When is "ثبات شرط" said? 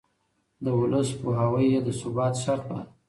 1.99-2.63